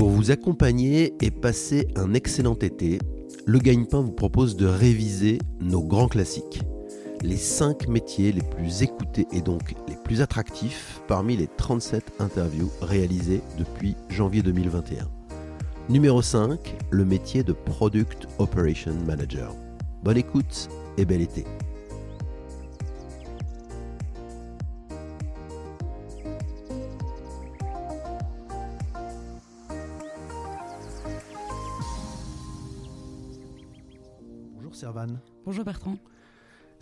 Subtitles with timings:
[0.00, 2.98] Pour vous accompagner et passer un excellent été,
[3.44, 6.62] le Gagne-Pain vous propose de réviser nos grands classiques.
[7.22, 12.70] Les 5 métiers les plus écoutés et donc les plus attractifs parmi les 37 interviews
[12.80, 15.06] réalisées depuis janvier 2021.
[15.90, 16.58] Numéro 5,
[16.88, 19.54] le métier de Product Operation Manager.
[20.02, 21.44] Bonne écoute et bel été.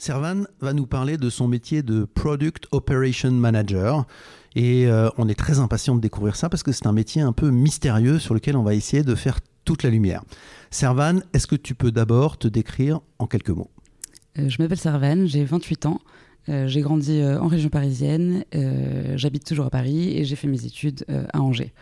[0.08, 4.06] Servan va nous parler de son métier de Product Operation Manager.
[4.56, 7.34] Et euh, on est très impatient de découvrir ça parce que c'est un métier un
[7.34, 10.22] peu mystérieux sur lequel on va essayer de faire toute la lumière.
[10.70, 13.70] Servan, est-ce que tu peux d'abord te décrire en quelques mots?
[14.38, 16.00] Euh, je m'appelle Servan, j'ai 28 ans.
[16.48, 18.46] Euh, j'ai grandi en région parisienne,
[19.14, 21.04] j'habite toujours à Paris et j'ai fait mes études
[21.34, 21.74] à Angers.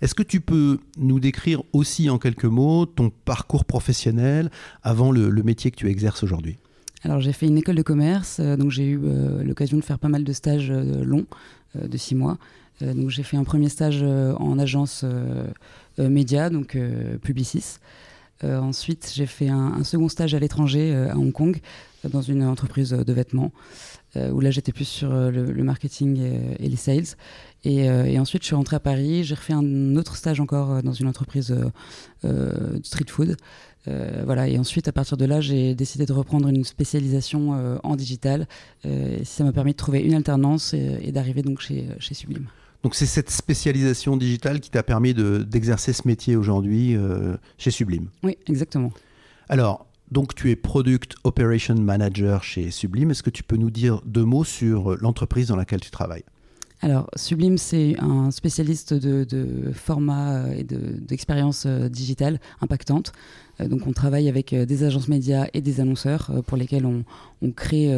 [0.00, 4.52] Est-ce que tu peux nous décrire aussi en quelques mots ton parcours professionnel
[4.84, 6.58] avant le, le métier que tu exerces aujourd'hui?
[7.04, 9.98] Alors j'ai fait une école de commerce, euh, donc j'ai eu euh, l'occasion de faire
[9.98, 11.26] pas mal de stages euh, longs,
[11.74, 12.38] de six mois.
[12.80, 15.04] Donc j'ai fait un premier stage en agence
[15.98, 16.76] média, donc
[17.22, 17.78] Publicis.
[18.42, 21.60] Ensuite j'ai fait un, second stage à l'étranger, à Hong Kong,
[22.04, 23.52] dans une entreprise de vêtements,
[24.16, 26.20] où là j'étais plus sur le, marketing
[26.58, 27.16] et, les sales.
[27.64, 31.06] Et, ensuite je suis rentrée à Paris, j'ai refait un autre stage encore dans une
[31.06, 31.54] entreprise
[32.24, 33.36] de street food.
[33.86, 37.76] Euh, voilà, et ensuite, à partir de là, j'ai décidé de reprendre une spécialisation euh,
[37.82, 38.46] en digital.
[38.86, 42.46] Euh, ça m'a permis de trouver une alternance et, et d'arriver donc chez, chez Sublime.
[42.82, 46.96] Donc c'est cette spécialisation digitale qui t'a permis de- d'exercer ce métier aujourd'hui
[47.58, 48.08] chez Sublime.
[48.22, 48.92] Oui, exactement.
[49.48, 53.10] Alors, donc tu es Product Operation Manager chez Sublime.
[53.10, 56.24] Est-ce que tu peux nous dire deux mots sur l'entreprise dans laquelle tu travailles?
[56.80, 63.12] Alors, Sublime, c'est un spécialiste de, de format et de- d'expérience euh, digitale impactante.
[63.60, 66.86] Euh, Donc, on travaille avec euh, des agences médias et des annonceurs euh, pour lesquels
[66.86, 67.04] on,
[67.42, 67.90] on crée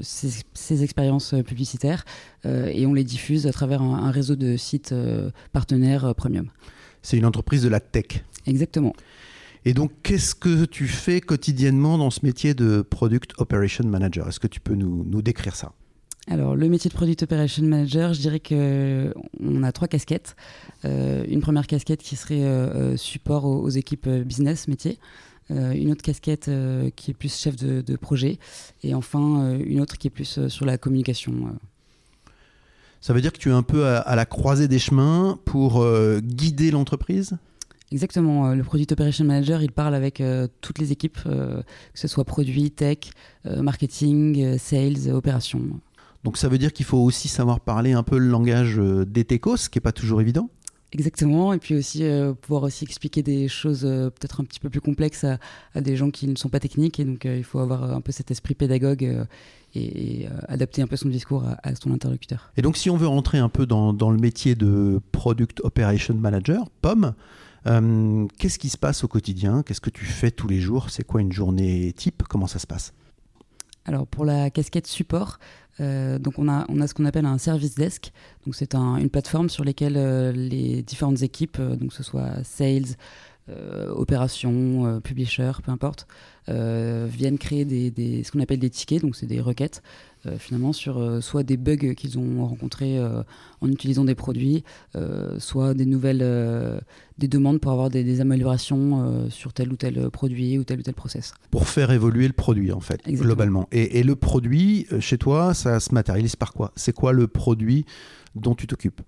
[0.00, 2.04] ces, ces expériences publicitaires
[2.44, 4.94] et on les diffuse à travers un, un réseau de sites
[5.52, 6.48] partenaires premium.
[7.02, 8.22] C'est une entreprise de la tech.
[8.46, 8.94] Exactement.
[9.64, 14.28] Et donc, qu'est-ce que tu fais quotidiennement dans ce métier de Product Operation Manager?
[14.28, 15.72] Est-ce que tu peux nous, nous décrire ça?
[16.26, 20.36] Alors, le métier de Product Operation Manager, je dirais que on a trois casquettes.
[20.86, 24.98] Euh, une première casquette qui serait euh, euh, support aux, aux équipes business, métier.
[25.50, 26.50] Euh, une autre casquette
[26.96, 28.38] qui est plus chef de, de projet.
[28.82, 31.58] Et enfin, une autre qui est plus sur la communication.
[33.02, 35.86] Ça veut dire que tu es un peu à, à la croisée des chemins pour
[36.22, 37.36] guider l'entreprise?
[37.92, 38.54] Exactement.
[38.54, 41.62] Le Product Operation Manager, il parle avec euh, toutes les équipes, euh,
[41.92, 42.98] que ce soit produit, tech,
[43.46, 45.62] euh, marketing, sales, opérations.
[46.24, 49.24] Donc ça veut dire qu'il faut aussi savoir parler un peu le langage euh, des
[49.24, 50.50] techos, ce qui n'est pas toujours évident.
[50.92, 54.70] Exactement, et puis aussi euh, pouvoir aussi expliquer des choses euh, peut-être un petit peu
[54.70, 55.38] plus complexes à,
[55.74, 58.00] à des gens qui ne sont pas techniques, et donc euh, il faut avoir un
[58.00, 59.02] peu cet esprit pédagogue
[59.74, 62.52] et, et, adapter un peu son discours à, à son interlocuteur.
[62.56, 66.14] Et donc si on veut rentrer un peu dans, dans le métier de Product Operation
[66.14, 67.14] Manager, POM,
[68.38, 69.64] qu'est-ce qui se passe au quotidien?
[69.64, 70.90] Qu'est-ce que tu fais tous les jours?
[70.90, 72.22] C'est quoi une journée type?
[72.28, 72.94] Comment ça se passe?
[73.84, 75.38] Alors pour la casquette support,
[75.80, 78.12] euh, donc on a, on a ce qu'on appelle un service desk,
[78.44, 82.02] donc c'est un- une plateforme sur laquelle euh, les différentes équipes, euh, donc que ce
[82.02, 82.96] soit sales,
[83.48, 86.06] euh, opérations, euh, publisher, peu importe,
[86.48, 89.82] euh, viennent créer des, des- ce qu'on appelle des tickets, donc c'est des requêtes,
[90.38, 92.98] finalement sur soit des bugs qu'ils ont rencontrés
[93.60, 94.64] en utilisant des produits,
[95.38, 96.80] soit des nouvelles,
[97.18, 100.82] des demandes pour avoir des, des améliorations sur tel ou tel produit ou tel ou
[100.82, 101.34] tel process.
[101.50, 103.24] Pour faire évoluer le produit, en fait, Exactement.
[103.24, 103.68] globalement.
[103.70, 106.72] Et, et le produit, chez toi, ça se matérialise par quoi?
[106.74, 107.84] C'est quoi le produit
[108.34, 109.02] dont tu t'occupes?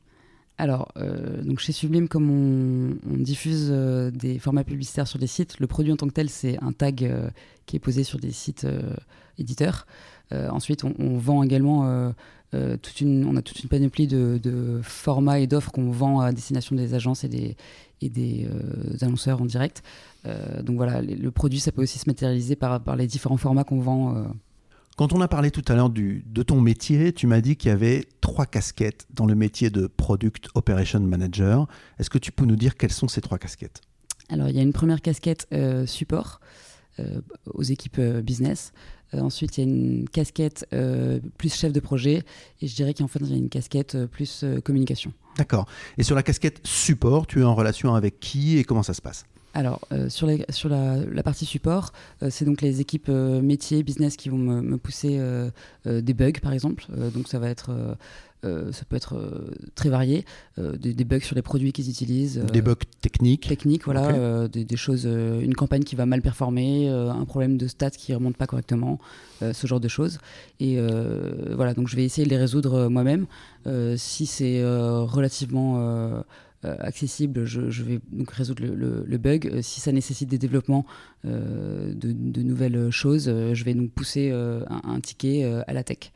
[0.59, 5.59] Alors, euh, donc chez Sublime, comme on, diffuse euh, des formats publicitaires sur des sites,
[5.61, 7.29] le produit en tant que tel, c'est un tag euh,
[7.67, 8.67] qui est posé sur des sites
[9.39, 9.87] éditeurs.
[10.33, 12.13] Ensuite, on, vend également
[12.53, 16.75] toute une, on a toute une panoplie de, formats et d'offres qu'on vend à destination
[16.75, 17.57] des agences et
[18.01, 18.49] des,
[19.03, 19.83] annonceurs en direct.
[20.63, 24.27] Donc voilà, le produit, ça peut aussi se matérialiser par les différents formats qu'on vend.
[24.97, 27.73] Quand on a parlé tout à l'heure de ton métier, tu m'as dit qu'il y
[27.73, 31.69] avait trois casquettes dans le métier de Product Operation Manager.
[31.99, 33.83] Est-ce que tu peux nous dire quelles sont ces trois casquettes?
[34.31, 36.41] Alors, il y a une première casquette euh, support
[36.99, 38.73] euh, aux équipes euh, business.
[39.13, 40.67] Euh, ensuite, il y a une casquette
[41.37, 42.23] plus chef de projet.
[42.63, 45.13] Et je dirais qu'en fait, il y a une casquette plus communication.
[45.37, 45.67] D'accord.
[45.99, 49.03] Et sur la casquette support, tu es en relation avec qui et comment ça se
[49.03, 49.27] passe?
[49.59, 51.93] Alors, sur, sur la, partie support,
[52.31, 55.21] c'est donc les équipes métiers, business qui vont me, me pousser
[55.85, 56.85] des bugs, par exemple.
[57.15, 57.71] donc, ça va être
[58.47, 60.25] euh, ça peut être euh, très varié,
[60.59, 62.39] euh, des, bugs sur les produits qu'ils utilisent.
[62.53, 63.49] des bugs techniques.
[63.49, 68.13] Techniques, voilà, des, choses, une campagne qui va mal performer, un problème de stats qui
[68.13, 68.99] ne remonte pas correctement,
[69.41, 70.19] ce genre de choses.
[70.61, 70.79] Et
[71.55, 73.27] voilà, donc je vais essayer de les résoudre moi-même.
[73.97, 76.25] si c'est relativement
[76.63, 79.61] accessible, je, vais donc résoudre le, bug.
[79.63, 80.85] si ça nécessite des développements
[81.25, 86.13] de, nouvelles choses, je vais donc pousser un, ticket à la tech.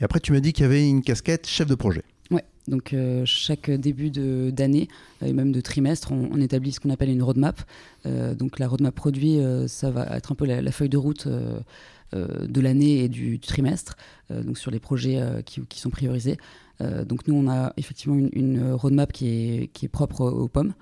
[0.00, 2.02] Et après, tu m'as dit qu'il y avait une casquette chef de projet.
[2.30, 4.88] Ouais, donc euh, chaque début d'année
[5.22, 7.60] euh, et même de trimestre, on, établit ce qu'on appelle une roadmap.
[8.06, 11.28] Euh, donc la roadmap produit, ça va être un peu la, feuille de route
[12.12, 13.96] de l'année et du, trimestre,
[14.30, 16.38] donc sur les projets qui, qui, sont priorisés.
[16.80, 20.74] donc nous, on a effectivement une, roadmap qui est, qui est propre aux pommes,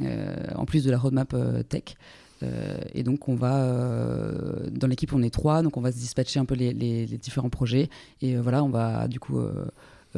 [0.00, 1.34] en plus de la roadmap
[1.68, 1.94] tech.
[2.42, 5.98] Euh, et donc, on va, euh, dans l'équipe, on est trois, donc on va se
[5.98, 7.88] dispatcher un peu les, différents projets.
[8.22, 9.40] Et euh, voilà, on va du coup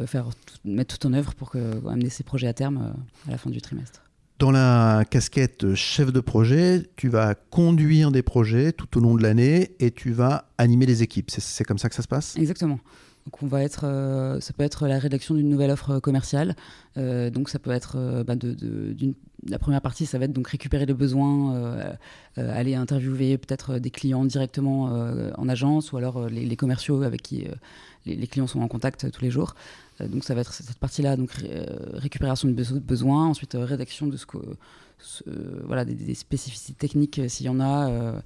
[0.06, 0.30] faire
[0.64, 2.94] mettre tout en œuvre pour que, amener ces projets à terme
[3.28, 4.02] à la fin du trimestre.
[4.42, 9.22] Dans la casquette chef de projet, tu vas conduire des projets tout au long de
[9.22, 11.30] l'année et tu vas animer les équipes.
[11.30, 12.36] C'est comme ça que ça se passe?
[12.36, 12.80] Exactement.
[13.24, 13.82] Donc on va être,
[14.40, 16.56] ça peut être la rédaction d'une nouvelle offre commerciale.
[16.96, 18.56] donc ça peut être bah, de,
[19.48, 21.92] la première partie, ça va être donc récupérer les besoins, euh,
[22.38, 27.22] euh, aller interviewer peut-être des clients directement euh, en agence ou alors les, commerciaux avec
[27.22, 27.46] qui
[28.06, 29.54] les, clients sont en contact tous les jours.
[30.00, 31.30] Donc ça va être cette partie-là, donc
[31.94, 34.38] récupération de besoins, ensuite rédaction de ce que,
[35.64, 38.22] voilà, des, spécificités techniques s'il y en a.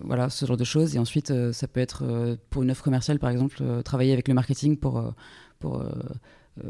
[0.00, 0.94] voilà, ce genre de choses.
[0.94, 4.76] Et ensuite, ça peut être pour une offre commerciale, par exemple, travailler avec le marketing
[4.76, 5.14] pour,
[5.58, 5.84] pour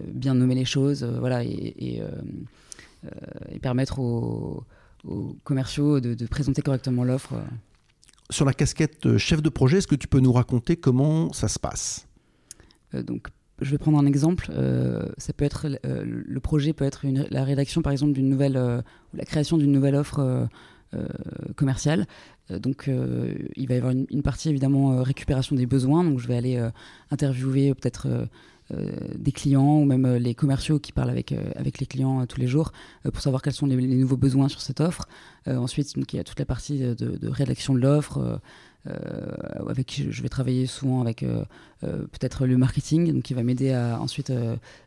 [0.06, 2.02] bien nommer les choses, voilà, et,
[3.04, 3.08] euh,
[3.50, 4.64] et permettre aux,
[5.44, 7.34] commerciaux de, présenter correctement l'offre.
[8.28, 11.48] Sur la casquette euh, chef de projet, est-ce que tu peux nous raconter comment ça
[11.48, 12.06] se passe?
[12.94, 13.28] Euh, donc,
[13.60, 14.50] je vais prendre un exemple.
[15.18, 19.24] ça peut être le projet peut être la rédaction, par exemple, d'une nouvelle ou la
[19.24, 20.48] création d'une nouvelle offre
[21.56, 22.06] commerciale.
[22.50, 22.90] donc,
[23.56, 26.04] il va y avoir une, partie évidemment récupération des besoins.
[26.04, 26.62] Donc, je vais aller
[27.10, 28.08] interviewer peut-être
[28.72, 28.86] euh,
[29.16, 32.38] des clients ou même euh, les commerciaux qui parlent avec, euh, avec les clients tous
[32.38, 32.70] les jours
[33.02, 35.08] pour savoir quels sont les, nouveaux besoins sur cette offre.
[35.46, 38.40] ensuite, donc, il y a toute la partie de, rédaction de l'offre.
[38.86, 41.24] Avec qui je vais travailler souvent avec
[41.80, 44.32] peut-être le marketing, donc qui va m'aider à ensuite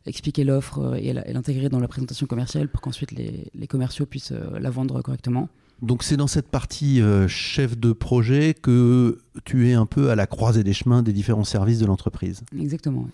[0.06, 4.69] expliquer l'offre et l'intégrer dans la présentation commerciale pour qu'ensuite les, les, commerciaux puissent la
[4.69, 5.48] vendre correctement.
[5.81, 10.28] Donc c'est dans cette partie chef de projet que tu es un peu à la
[10.28, 12.42] croisée des chemins des différents services de l'entreprise.
[12.60, 13.07] Exactement.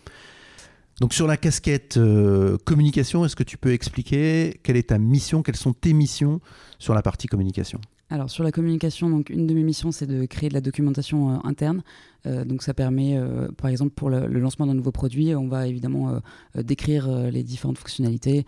[1.00, 5.44] Donc sur la casquette euh, communication, est-ce que tu peux expliquer quelle est ta mission,
[5.44, 6.42] quelles sont tes missions
[6.78, 7.80] sur la partie communication?
[8.10, 11.36] Alors sur la communication, donc une de mes missions c'est de créer de la documentation
[11.36, 11.84] euh, interne.
[12.26, 13.20] Euh, donc ça permet,
[13.58, 16.20] par exemple pour le, lancement d'un nouveau produit, on va évidemment
[16.56, 18.46] décrire les différentes fonctionnalités,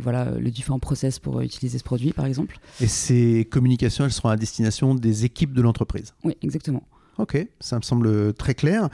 [0.00, 2.58] voilà, les différents process pour utiliser ce produit par exemple.
[2.80, 6.14] Et ces communications, elles seront à destination des équipes de l'entreprise.
[6.24, 6.82] Oui, exactement.
[7.18, 8.88] Ok, ça me semble très clair.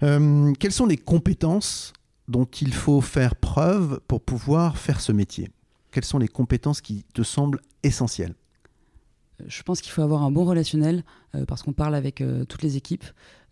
[0.00, 1.92] quelles sont les compétences
[2.28, 5.50] dont il faut faire preuve pour pouvoir faire ce métier?
[5.90, 8.34] Quelles sont les compétences qui te semblent essentielles?
[9.46, 11.04] Je pense qu'il faut avoir un bon relationnel
[11.34, 13.04] euh, parce qu'on parle avec euh, toutes les équipes.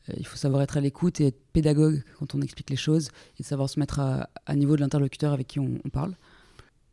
[0.09, 3.11] Euh, il faut savoir être à l'écoute et être pédagogue quand on explique les choses
[3.39, 6.15] et savoir se mettre à, niveau de l'interlocuteur avec qui on, parle.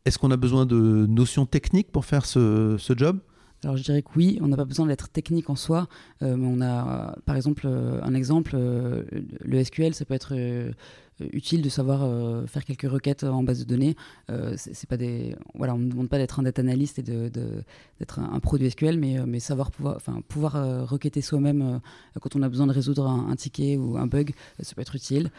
[0.04, 3.20] Est-ce qu'on a besoin de notions techniques pour faire ce, job?
[3.64, 5.88] Alors je dirais que oui, on n'a pas besoin d'être technique en soi,
[6.20, 10.34] mais on a par exemple un exemple, le SQL, ça peut être
[11.20, 13.96] euh, utile de savoir euh, faire quelques requêtes en base de données.
[14.30, 17.32] Euh, c'est pas des, voilà, on ne demande pas d'être un data analyst et d'être
[17.32, 17.64] de,
[18.18, 21.80] un, pro du SQL, mais, mais savoir pouvoir, enfin, pouvoir requêter soi-même
[22.20, 25.30] quand on a besoin de résoudre un, ticket ou un bug, ça peut être utile.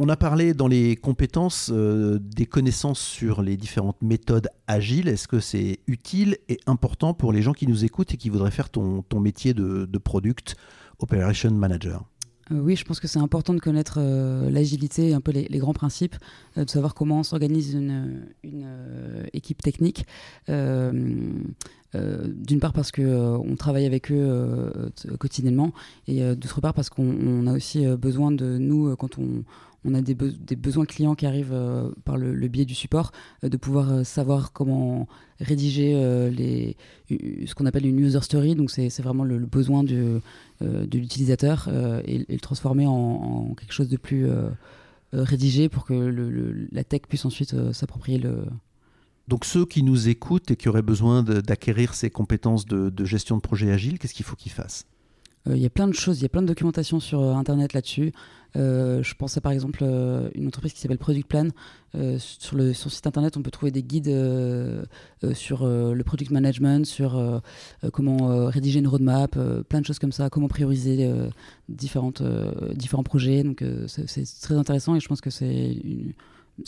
[0.00, 5.08] On a parlé dans les compétences des connaissances sur les différentes méthodes agiles.
[5.08, 8.52] Est-ce que c'est utile et important pour les gens qui nous écoutent et qui voudraient
[8.52, 10.54] faire ton, métier de, Product
[11.00, 12.04] Operation Manager?
[12.52, 15.74] Euh, oui, je pense que c'est important de connaître euh, l'agilité, un peu les, grands
[15.74, 16.14] principes,
[16.56, 18.28] euh, de savoir comment s'organise une,
[19.32, 20.06] équipe technique.
[20.46, 21.56] D'une
[22.60, 24.70] part parce qu'on on travaille avec eux
[25.18, 25.72] quotidiennement
[26.06, 29.42] et d'autre part parce qu'on a aussi besoin de nous, quand on,
[29.84, 33.12] on a des, besoins clients qui arrivent euh, par le, biais du support,
[33.44, 35.06] euh, de pouvoir euh, savoir comment
[35.40, 35.92] rédiger
[37.08, 38.54] ce qu'on appelle une user story.
[38.56, 40.20] Donc c'est vraiment le, besoin de,
[40.60, 41.68] l'utilisateur
[42.04, 44.26] et, le transformer en, quelque chose de plus
[45.12, 48.20] rédigé pour que la tech puisse ensuite s'approprier
[49.28, 53.42] Donc ceux qui nous écoutent et qui auraient besoin d'acquérir ces compétences de, gestion de
[53.42, 54.86] projet agile, qu'est-ce qu'il faut qu'ils fassent?
[55.46, 58.12] Il y a plein de choses, il y a plein de documentation sur Internet là-dessus.
[58.56, 61.48] Euh, je pensais par exemple euh, une entreprise qui s'appelle Product Plan.
[61.94, 64.14] Euh, sur le site internet, on peut trouver des guides
[65.34, 67.42] sur le product management, sur
[67.92, 71.10] comment rédiger une roadmap, plein de choses comme ça, comment prioriser
[71.68, 72.12] différents
[73.04, 73.42] projets.
[73.42, 75.76] Donc c'est très intéressant et je pense que c'est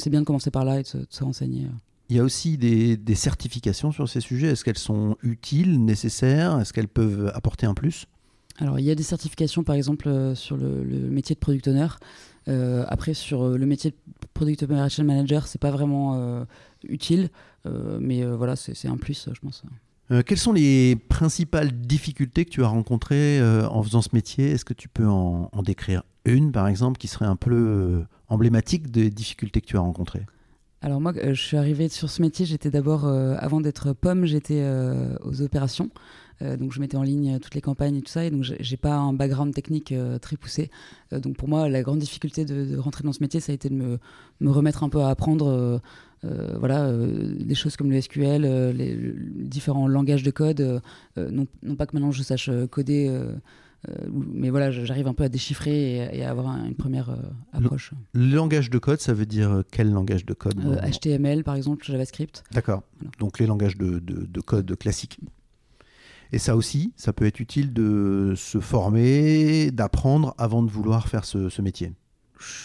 [0.06, 1.66] bien de commencer par là et de se, renseigner.
[2.08, 4.48] Il y a aussi des certifications sur ces sujets.
[4.48, 6.58] Est-ce qu'elles sont utiles, nécessaires?
[6.60, 8.06] Est-ce qu'elles peuvent apporter un plus?
[8.60, 11.88] Alors, il y a des certifications, par exemple, euh, sur le, métier de product owner.
[12.48, 13.96] Euh, après, sur euh, le métier de
[14.34, 16.44] product operation manager, c'est pas vraiment
[16.84, 17.30] utile,
[17.64, 19.62] mais voilà, c'est un plus, je pense.
[20.24, 24.52] quelles sont les principales difficultés que tu as rencontrées en faisant ce métier?
[24.52, 28.90] Est-ce que tu peux en, en, décrire une, par exemple, qui serait un peu emblématique
[28.90, 30.24] des difficultés que tu as rencontrées?
[30.80, 34.64] Alors moi, je suis arrivée sur ce métier, j'étais d'abord, avant d'être pomme, j'étais
[35.22, 35.90] aux opérations.
[36.42, 38.76] Euh, donc je mettais en ligne toutes les campagnes et tout ça, et donc j'ai
[38.76, 40.70] pas un background technique euh, très poussé.
[41.12, 43.68] Euh, donc pour moi, la grande difficulté de, rentrer dans ce métier, ça a été
[43.68, 43.98] de me,
[44.40, 45.80] me remettre un peu à apprendre.
[46.22, 48.42] voilà, des choses comme le SQL,
[48.76, 50.82] les, différents langages de code.
[51.16, 53.10] Non, non, pas que maintenant je sache coder,
[54.12, 57.16] mais voilà, j'arrive un peu à déchiffrer et, à avoir une première
[57.52, 57.92] approche.
[58.12, 62.44] Le, langage de code, ça veut dire quel langage de code HTML par exemple, JavaScript.
[62.52, 62.82] D'accord.
[63.18, 65.18] Donc les langages de, de, de code classiques.
[66.32, 71.24] Et ça aussi, ça peut être utile de se former, d'apprendre avant de vouloir faire
[71.24, 71.92] ce, métier.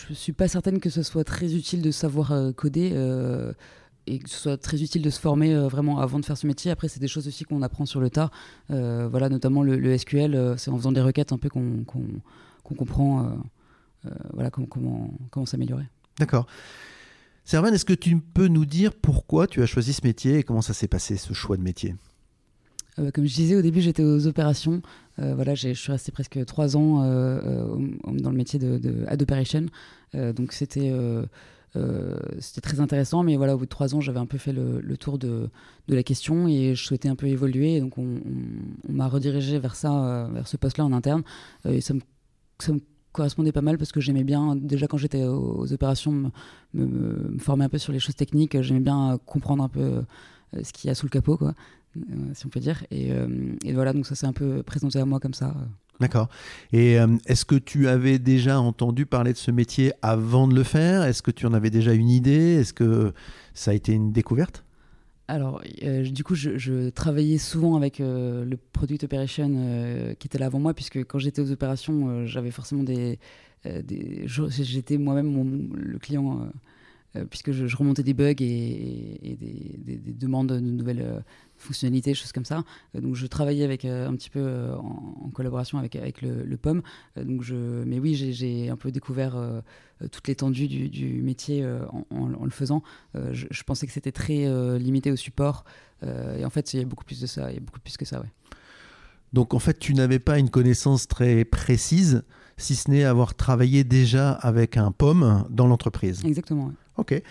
[0.08, 3.52] Je suis pas certaine que ce soit très utile de savoir euh, coder euh,
[4.08, 6.48] et que ce soit très utile de se former euh, vraiment avant de faire ce
[6.48, 6.72] métier.
[6.72, 8.30] Après, c'est des choses aussi qu'on apprend sur le tas.
[8.70, 11.84] voilà, notamment le, SQL, c'est en faisant des requêtes un peu qu'on
[12.64, 13.32] comprend
[14.34, 15.86] voilà, comment, comment s'améliorer.
[16.20, 16.46] D'accord.
[17.44, 20.62] Servan, est-ce que tu peux nous dire pourquoi tu as choisi ce métier et comment
[20.62, 21.96] ça s'est passé, ce choix de métier?
[23.00, 24.82] Euh, comme je disais au début, j'étais aux opérations.
[25.20, 27.76] Euh, voilà, je suis resté presque trois ans euh,
[28.06, 29.66] dans le métier de, de operation.
[30.14, 30.92] donc c'était
[32.40, 34.96] c'était très intéressant, mais voilà, au bout de trois ans, j'avais un peu fait le,
[34.98, 35.50] tour de,
[35.90, 37.82] de, la question et je souhaitais un peu évoluer.
[37.82, 38.22] donc on,
[38.88, 41.24] m'a redirigé vers ça, vers ce poste-là en interne.
[41.66, 42.00] et ça me,
[42.60, 42.80] ça me
[43.12, 46.32] correspondait pas mal parce que j'aimais bien, déjà quand j'étais aux, opérations, me,
[46.74, 48.62] me, former un peu sur les choses techniques.
[48.62, 50.04] J'aimais bien comprendre un peu
[50.54, 51.56] ce qu'il y a sous le capot, quoi.
[51.96, 52.84] Euh, si on peut dire.
[52.92, 55.56] Euh, et, voilà, donc ça s'est un peu présenté à moi comme ça.
[56.00, 56.28] D'accord.
[56.74, 60.64] Et euh, est-ce que tu avais déjà entendu parler de ce métier avant de le
[60.64, 61.04] faire?
[61.04, 62.56] Est-ce que tu en avais déjà une idée?
[62.56, 63.14] Est-ce que
[63.54, 64.64] ça a été une découverte?
[65.28, 70.76] Alors, du coup, je, travaillais souvent avec le Product Operation qui était là avant moi,
[70.76, 73.18] puisque quand j'étais aux opérations, j'avais forcément des.
[73.64, 76.48] des J'étais moi-même le client
[77.16, 81.20] euh, puisque je, remontais des bugs et, des, demandes de nouvelles euh,
[81.58, 82.64] fonctionnalités, choses comme ça.
[82.96, 86.82] Euh, donc je travaillais avec un petit peu en, collaboration avec, avec le, POM.
[87.18, 89.38] donc je, mais oui, j'ai un peu découvert
[90.12, 91.66] toute l'étendue du, métier
[92.10, 92.84] en, le faisant.
[93.14, 94.48] Je, pensais que c'était très
[94.80, 95.66] limité au support.
[96.04, 97.98] et en fait, il y a beaucoup plus de ça, il y a beaucoup plus
[97.98, 98.32] que ça, ouais.
[99.36, 102.24] Donc en fait, tu n'avais pas une connaissance très précise,
[102.56, 106.24] si ce n'est avoir travaillé déjà avec un POM dans l'entreprise.
[106.24, 106.72] Exactement.
[106.96, 107.22] Ok.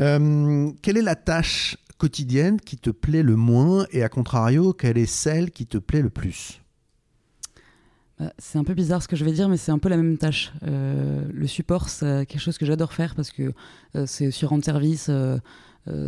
[0.00, 4.98] Euh, quelle est la tâche quotidienne qui te plaît le moins et à contrario, quelle
[4.98, 6.60] est celle qui te plaît le plus?
[8.18, 9.96] Bah, c'est un peu bizarre ce que je vais dire, mais c'est un peu la
[9.96, 10.52] même tâche.
[10.64, 13.52] Euh, le support, c'est quelque chose que j'adore faire parce que
[13.94, 15.12] euh, c'est aussi rendre service,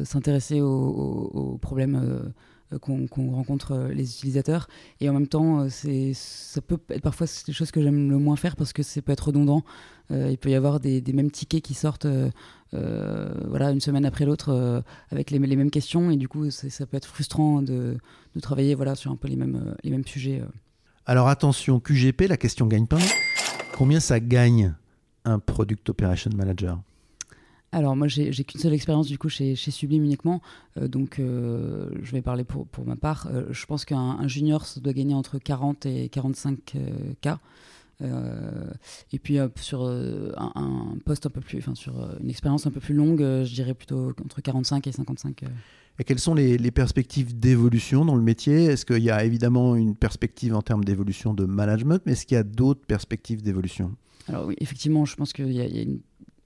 [0.04, 2.32] s'intéresser aux, problèmes
[2.80, 4.68] qu'on rencontre les utilisateurs.
[5.00, 8.56] Et en même temps, ça peut être parfois des choses que j'aime le moins faire
[8.56, 9.62] parce que ça peut être redondant.
[10.10, 12.06] il peut y avoir des, mêmes tickets qui sortent
[12.74, 16.10] euh, voilà, une semaine après l'autre euh, avec les, les, mêmes questions.
[16.10, 17.96] Et du coup, ça peut être frustrant de,
[18.34, 20.42] de, travailler voilà, sur un peu les mêmes, euh, les mêmes sujets.
[21.06, 22.98] Alors attention, QGP, la question gagne-pain.
[23.76, 24.74] Combien ça gagne
[25.24, 26.80] un Product Operation Manager?
[27.74, 30.40] Alors moi j'ai qu'une seule expérience du coup chez, chez Sublime uniquement,
[30.80, 33.28] donc je vais parler pour, pour ma part.
[33.50, 36.76] je pense qu'un junior ça doit gagner entre 40 et 45
[37.20, 37.28] k.
[38.02, 38.70] Euh,
[39.12, 42.70] et puis euh, sur euh, un, poste un peu plus, enfin sur une expérience un
[42.70, 45.44] peu plus longue, je dirais plutôt entre 45 et 55.
[46.00, 48.64] Et quelles sont les, perspectives d'évolution dans le métier?
[48.64, 52.34] Est-ce qu'il y a évidemment une perspective en termes d'évolution de management, mais est-ce qu'il
[52.34, 53.92] y a d'autres perspectives d'évolution?
[54.28, 56.00] Alors oui, effectivement, je pense qu'il y, a une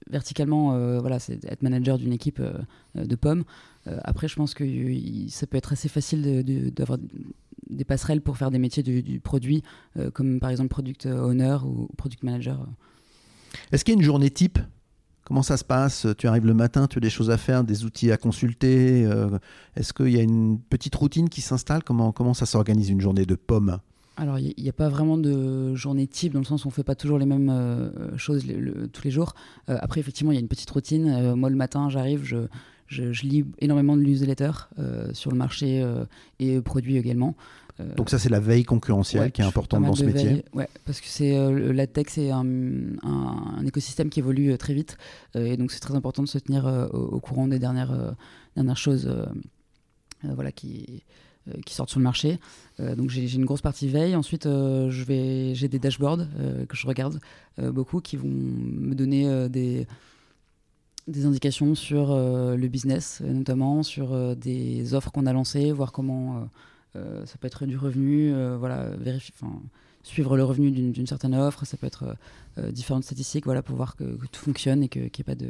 [0.09, 2.41] verticalement, voilà, c'est être manager d'une équipe
[2.95, 3.43] de pommes.
[3.85, 4.65] après, je pense que
[5.29, 6.97] ça peut être assez facile d'avoir
[7.69, 9.63] des passerelles pour faire des métiers du, produit,
[9.97, 12.67] euh, comme par exemple product owner ou product manager.
[13.71, 14.59] Est-ce qu'il y a une journée type?
[15.23, 16.07] Comment ça se passe?
[16.17, 19.07] Tu arrives le matin, tu as des choses à faire, des outils à consulter.
[19.75, 21.83] Est-ce qu'il y a une petite routine qui s'installe?
[21.83, 23.77] Comment, comment ça s'organise une journée de pommes?
[24.19, 26.73] Alors, il n'y a pas vraiment de journée type, dans le sens où on ne
[26.73, 28.45] fait pas toujours les mêmes choses
[28.91, 29.33] tous les jours.
[29.67, 31.33] après, effectivement, il y a une petite routine.
[31.35, 32.47] moi, le matin, j'arrive, je,
[32.89, 36.05] je, lis énormément de newsletters euh, sur le marché euh,
[36.39, 37.35] et produits également.
[37.79, 40.43] Euh, Donc ça, c'est la veille concurrentielle qui est importante dans ce métier.
[40.53, 41.37] Oui, parce que c'est
[41.73, 42.45] la tech, c'est un,
[43.65, 44.97] écosystème qui évolue très vite,
[45.35, 48.15] et donc c'est très important de se tenir au, courant des dernières,
[48.55, 49.09] dernières choses,
[50.23, 51.03] voilà, qui
[51.65, 52.39] qui sortent sur le marché.
[52.79, 54.15] donc j'ai une grosse partie veille.
[54.15, 56.25] Ensuite, vais, j'ai des dashboards
[56.67, 57.19] que je regarde
[57.57, 59.85] beaucoup qui vont me donner des,
[61.09, 65.71] des indications sur euh, le business, euh, notamment sur euh, des offres qu'on a lancées,
[65.71, 66.47] voir comment
[66.93, 69.33] ça peut être du revenu, voilà, vérifier,
[70.03, 72.15] suivre le revenu d'une certaine offre, ça peut être
[72.71, 75.47] différentes statistiques, voilà, pour voir que, tout fonctionne et qu'il n'y ait pas de,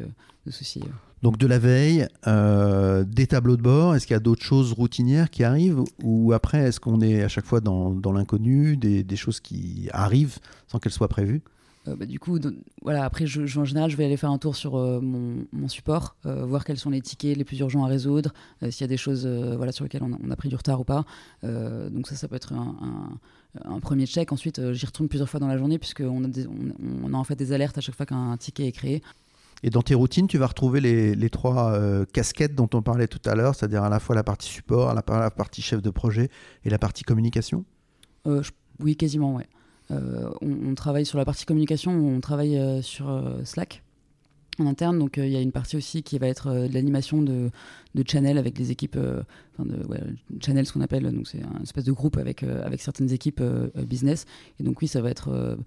[0.51, 0.83] soucis.
[1.21, 5.29] Donc de la veille, des tableaux de bord, est-ce qu'il y a d'autres choses routinières
[5.29, 9.15] qui arrivent ou après est-ce qu'on est à chaque fois dans, dans l'inconnu, des, des,
[9.15, 11.41] choses qui arrivent sans qu'elles soient prévues?
[11.89, 12.39] Euh, bah, du coup,
[12.81, 16.15] voilà, après, je, en général, je vais aller faire un tour sur euh, mon, support,
[16.25, 18.33] euh, voir quels sont les tickets les plus urgents à résoudre,
[18.69, 21.05] s'il y a des choses voilà, sur lesquelles on a, pris du retard ou pas.
[21.43, 23.19] donc ça, ça peut être un,
[23.81, 24.31] premier check.
[24.31, 26.27] Ensuite, j'y retourne plusieurs fois dans la journée, puisqu'on a,
[27.03, 29.01] on, a en fait des alertes à chaque fois qu'un ticket est créé.
[29.63, 31.77] Et dans tes routines, tu vas retrouver les, trois
[32.13, 35.03] casquettes dont on parlait tout à l'heure, c'est-à-dire à la fois la partie support, la,
[35.07, 36.29] la partie chef de projet
[36.63, 37.65] et la partie communication?
[38.79, 39.47] Oui, quasiment, ouais.
[39.91, 43.83] Euh, on, travaille sur la partie communication, on travaille euh, sur euh, Slack
[44.59, 44.99] en interne.
[44.99, 47.49] Donc il y a une partie aussi qui va être de l'animation de,
[47.95, 48.97] de, channel avec les équipes,
[49.57, 53.11] enfin de channel ce qu'on appelle, donc c'est un espèce de groupe avec, avec certaines
[53.11, 53.41] équipes
[53.87, 54.25] business.
[54.59, 55.57] Et donc oui, ça va être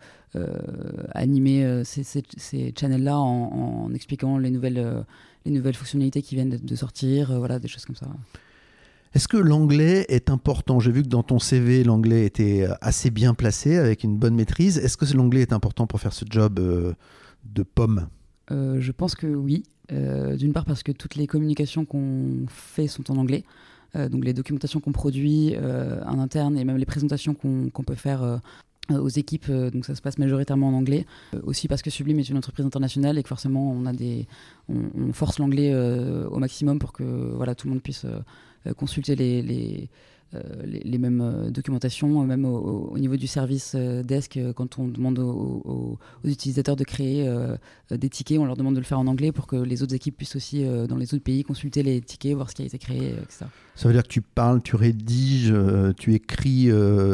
[1.14, 5.04] animer ces, channels-là en, en, expliquant les nouvelles,
[5.44, 8.08] les nouvelles fonctionnalités qui viennent de sortir, voilà, des choses comme ça.
[9.14, 10.80] Est-ce que l'anglais est important?
[10.80, 14.34] J'ai vu que dans ton CV, l'anglais était euh, assez bien placé, avec une bonne
[14.34, 14.78] maîtrise.
[14.78, 16.94] Est-ce que l'anglais est important pour faire ce job euh,
[17.44, 18.08] de pomme?
[18.52, 19.64] Euh, Je pense que oui.
[19.90, 23.44] D'une part parce que toutes les communications qu'on fait sont en anglais.
[23.94, 28.40] donc les documentations qu'on produit en interne et même les présentations qu'on peut faire
[28.88, 31.04] aux équipes, donc ça se passe majoritairement en anglais.
[31.42, 34.26] aussi parce que Sublime est une entreprise internationale et que forcément on a des,
[34.70, 38.06] on, force l'anglais au maximum pour que voilà tout le monde puisse
[38.66, 39.88] euh, consulter les,
[40.34, 45.98] euh, les, mêmes euh, documentations, même au, niveau du service desk, quand on demande aux,
[46.24, 47.28] utilisateurs de créer
[47.90, 50.16] des tickets, on leur demande de le faire en anglais pour que les autres équipes
[50.16, 53.10] puissent aussi, dans les autres pays, consulter les tickets, voir ce qui a été créé,
[53.10, 53.46] etc.
[53.74, 55.54] Ça veut dire que tu parles, tu rédiges,
[55.98, 56.70] tu écris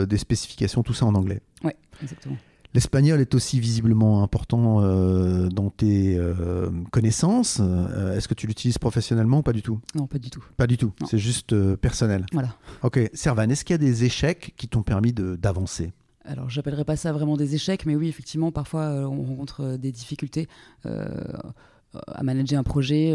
[0.06, 2.36] des spécifications, tout ça en anglais Oui, exactement.
[2.74, 7.60] L'espagnol est aussi visiblement important euh, dans tes euh, connaissances.
[7.60, 9.80] Euh, est-ce que tu l'utilises professionnellement ou pas du tout?
[9.94, 10.44] Non, pas du tout.
[10.56, 10.92] Pas du tout.
[11.08, 12.26] C'est juste personnel.
[12.32, 12.54] Voilà.
[12.82, 13.00] Ok.
[13.14, 15.92] Servan, est-ce qu'il y a des échecs qui t'ont permis d'avancer?
[16.26, 20.46] Alors, j'appellerais pas ça vraiment des échecs, mais oui, effectivement, parfois on rencontre des difficultés
[20.84, 23.14] à manager un projet,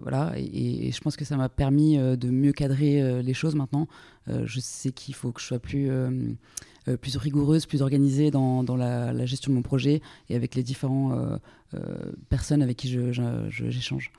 [0.00, 0.32] voilà.
[0.36, 3.88] Et, je pense que ça m'a permis de mieux cadrer les choses maintenant.
[4.28, 6.10] je sais qu'il faut que je sois plus euh,
[7.00, 11.38] plus rigoureuse, plus organisée dans, la, gestion de mon projet et avec les différentes euh,
[11.74, 12.88] euh, personnes avec qui
[13.50, 14.12] j'échange.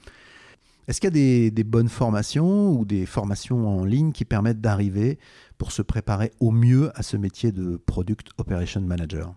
[0.87, 5.17] Est-ce qu'il y a des, bonnes formations ou des formations en ligne qui permettent d'arriver
[5.57, 9.33] pour se préparer au mieux à ce métier de Product Operation Manager?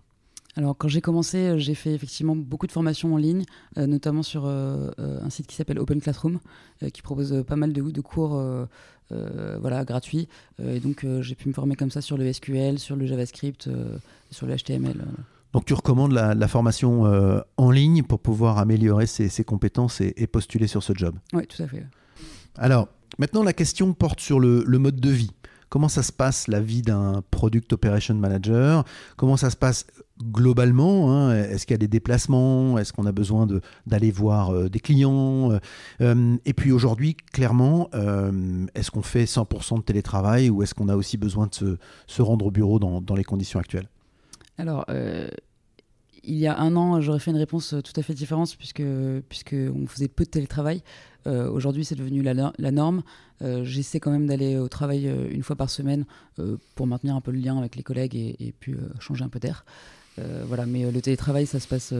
[0.57, 3.43] Alors quand j'ai commencé, j'ai fait effectivement beaucoup de formations en ligne,
[3.77, 6.39] notamment sur un site qui s'appelle Open Classroom,
[6.91, 8.41] qui propose pas mal de, de cours
[9.11, 10.27] euh, voilà, gratuit.
[10.59, 13.05] Euh, et donc, euh, j'ai pu me former comme ça sur le SQL, sur le
[13.05, 13.69] JavaScript,
[14.31, 15.05] sur le HTML.
[15.53, 17.03] Donc tu recommandes la, formation
[17.57, 21.67] en ligne pour pouvoir améliorer ses, compétences et, postuler sur ce job Oui, tout à
[21.67, 21.85] fait.
[22.57, 25.31] Alors, maintenant la question porte sur le mode de vie.
[25.69, 28.85] Comment ça se passe la vie d'un Product Operation Manager?
[29.17, 29.85] Comment ça se passe
[30.23, 31.35] globalement hein?
[31.35, 32.77] Est-ce qu'il y a des déplacements?
[32.77, 33.47] Est-ce qu'on a besoin
[33.85, 35.57] d'aller voir euh, des clients
[36.01, 40.89] euh, Et puis aujourd'hui, clairement, euh, est-ce qu'on fait 100% de télétravail ou est-ce qu'on
[40.89, 41.77] a aussi besoin de
[42.07, 43.87] se, rendre au bureau dans, les conditions actuelles?
[44.57, 44.85] Alors,
[46.23, 48.83] il y a un an, j'aurais fait une réponse tout à fait différente puisque,
[49.29, 50.81] puisque on faisait peu de télétravail.
[51.25, 53.03] Aujourd'hui, c'est devenu la, la norme.
[53.41, 56.05] Euh, j'essaie quand même d'aller au travail euh, une fois par semaine
[56.39, 59.39] euh, pour maintenir un peu le lien avec les collègues et, puis changer un peu
[59.39, 59.65] d'air.
[60.45, 61.93] Voilà, mais le télétravail, ça se passe,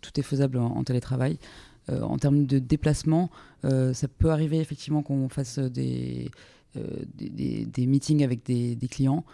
[0.00, 1.38] tout est faisable en, télétravail.
[1.88, 3.30] en termes de déplacement,
[3.62, 6.30] ça peut arriver effectivement qu'on fasse des,
[7.16, 9.24] des, meetings avec des, clients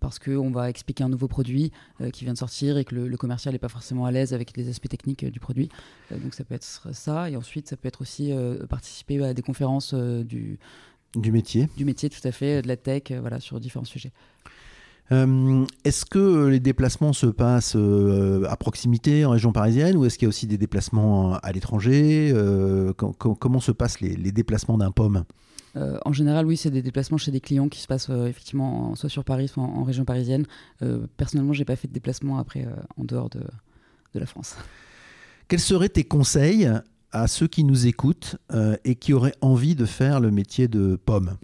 [0.00, 1.72] parce qu'on va expliquer un nouveau produit
[2.12, 4.68] qui vient de sortir et que le, commercial n'est pas forcément à l'aise avec les
[4.68, 5.68] aspects techniques du produit.
[6.10, 7.30] donc ça peut être ça.
[7.30, 8.32] Et ensuite, ça peut être aussi
[8.68, 10.58] participer à des conférences du,
[11.16, 11.68] du métier.
[11.76, 14.12] Du métier, tout à fait, de la tech, voilà, sur différents sujets.
[15.12, 20.18] Euh, est-ce que les déplacements se passent euh, à proximité en région parisienne ou est-ce
[20.18, 24.90] qu'il y a aussi des déplacements à l'étranger euh, Comment se passent les, déplacements d'un
[24.90, 25.24] pomme?
[26.06, 29.24] En général, oui, c'est des déplacements chez des clients qui se passent effectivement soit sur
[29.24, 30.46] Paris, soit en, région parisienne.
[31.18, 32.66] personnellement, j'ai pas fait de déplacement après
[32.96, 34.56] en dehors de, de, la France.
[35.48, 36.70] Quels seraient tes conseils
[37.12, 38.36] à ceux qui nous écoutent
[38.84, 41.36] et qui auraient envie de faire le métier de pomme?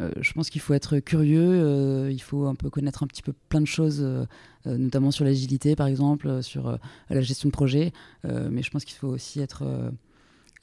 [0.00, 3.22] Euh, je pense qu'il faut être curieux, euh, il faut un peu connaître un petit
[3.22, 4.24] peu plein de choses, euh,
[4.64, 6.78] notamment sur l'agilité par exemple, sur
[7.10, 7.92] la gestion de projet.
[8.24, 9.64] mais je pense qu'il faut aussi être,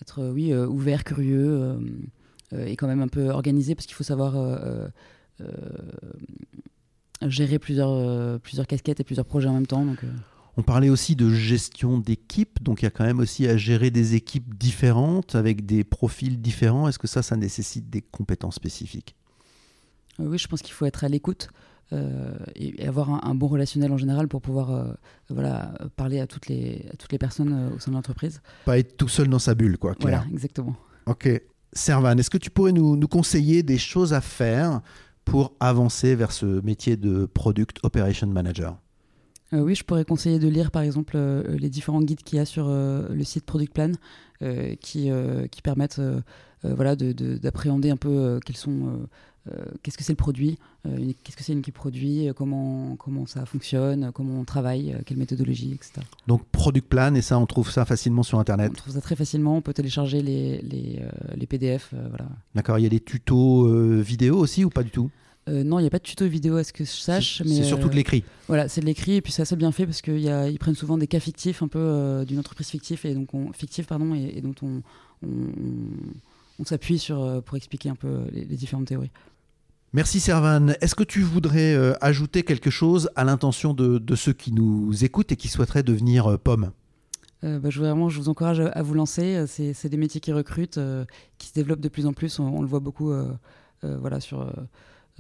[0.01, 1.79] être oui, ouvert, curieux
[2.55, 4.35] et quand même un peu organisé parce qu'il faut savoir
[7.25, 9.85] gérer plusieurs, plusieurs casquettes et plusieurs projets en même temps.
[10.57, 13.91] On parlait aussi de gestion d'équipe, donc il y a quand même aussi à gérer
[13.91, 16.87] des équipes différentes avec des profils différents.
[16.87, 19.15] Est-ce que ça, ça nécessite des compétences spécifiques?
[20.19, 21.49] Oui, je pense qu'il faut être à l'écoute.
[21.93, 24.91] Euh, et, avoir un, bon relationnel en général pour pouvoir euh,
[25.29, 28.41] voilà, parler à toutes les, toutes les personnes euh, au sein de l'entreprise.
[28.65, 29.95] Pas être tout seul dans sa bulle, quoi.
[30.01, 30.75] Voilà, exactement.
[31.05, 31.29] Ok.
[31.71, 34.81] Servan, est-ce que tu pourrais nous, nous, conseiller des choses à faire
[35.23, 38.77] pour avancer vers ce métier de Product Operation Manager?
[39.53, 42.67] Oui, je pourrais conseiller de lire par exemple les différents guides qu'il y a sur
[42.67, 43.91] le site Product Plan
[44.81, 45.09] qui,
[45.51, 46.01] qui permettent
[46.63, 49.07] voilà, d'appréhender un peu quels sont
[49.83, 53.25] qu'est-ce que c'est le produit, euh, qu'est-ce que c'est une équipe produit, euh, comment, comment
[53.25, 56.01] ça fonctionne, comment on travaille, quelle méthodologie, etc.
[56.27, 59.15] Donc Product Plan, et ça, on trouve ça facilement sur Internet On trouve ça très
[59.15, 61.01] facilement, on peut télécharger les, les,
[61.35, 61.89] les PDF.
[61.91, 62.29] voilà.
[62.55, 63.67] D'accord, il y a des tutos
[64.01, 65.09] vidéo aussi ou pas du tout?
[65.47, 67.41] Non, il n'y a pas de tuto vidéo à ce que je sache.
[67.45, 68.25] C'est surtout de l'écrit.
[68.47, 71.07] Voilà, c'est de l'écrit et puis c'est assez bien fait parce qu'ils prennent souvent des
[71.07, 74.81] cas fictifs, un peu d'une entreprise fictive et donc on, fictive pardon et, dont on,
[76.59, 79.11] on, s'appuie sur pour expliquer un peu les différentes théories.
[79.93, 80.73] Merci Servan.
[80.81, 85.31] Est-ce que tu voudrais euh, ajouter quelque chose à l'intention de, ceux qui nous écoutent
[85.31, 86.71] et qui souhaiteraient devenir euh, pomme
[87.43, 89.45] euh, bah, je, vraiment, je vous encourage à vous lancer.
[89.47, 90.79] C'est des métiers qui recrutent,
[91.37, 92.39] qui se développent de plus en plus.
[92.39, 93.13] On, le voit beaucoup
[93.83, 94.51] voilà, sur,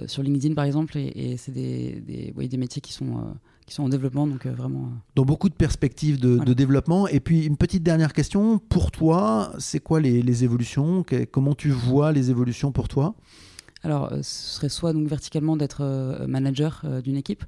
[0.07, 0.97] sur LinkedIn, par exemple.
[0.97, 3.35] Et, c'est des, des, des, métiers qui sont,
[3.67, 4.25] qui sont en développement.
[4.25, 7.07] Donc, vraiment, donc beaucoup de perspectives de, développement.
[7.07, 8.57] Et puis, une petite dernière question.
[8.57, 11.05] Pour toi, c'est quoi les, les évolutions?
[11.31, 13.13] Comment tu vois les évolutions pour toi?
[13.87, 17.45] Alors, euh, ce serait soit donc verticalement d'être euh, manager euh, d'une équipe,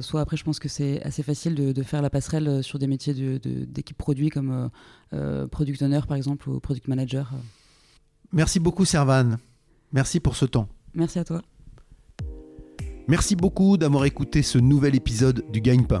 [0.00, 3.14] soit après, je pense que c'est assez facile de, faire la passerelle sur des métiers
[3.38, 4.68] d'équipe produit comme
[5.52, 7.30] product owner par exemple ou product manager.
[8.32, 9.36] Merci beaucoup, Servan.
[9.92, 10.68] Merci pour ce temps.
[10.92, 11.40] Merci à toi.
[13.06, 16.00] Merci beaucoup d'avoir écouté ce nouvel épisode du Gagne-Pain.